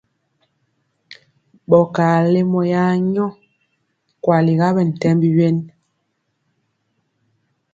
[1.69, 3.27] Ɓɔgaa lemɔ ya nyɔ,
[4.23, 5.57] kwaliga ɓɛntɛmbi wen.